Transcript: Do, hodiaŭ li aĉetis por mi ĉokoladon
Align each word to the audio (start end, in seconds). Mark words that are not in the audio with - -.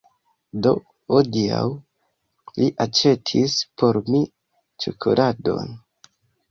Do, 0.67 0.71
hodiaŭ 1.15 1.59
li 2.57 2.71
aĉetis 2.87 3.61
por 3.83 4.05
mi 4.11 4.27
ĉokoladon 4.85 5.81